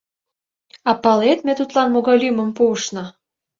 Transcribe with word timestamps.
—А 0.89 0.91
палет, 1.03 1.39
ме 1.45 1.53
тудлан 1.57 1.87
могай 1.93 2.17
лӱмым 2.21 2.49
пуышна? 2.57 3.05